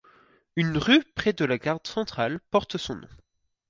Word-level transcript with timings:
Une 0.55 0.77
rue, 0.79 1.03
près 1.13 1.31
de 1.31 1.45
la 1.45 1.59
gare 1.59 1.77
centrale, 1.83 2.39
porte 2.49 2.79
son 2.79 2.95
nom. 2.95 3.07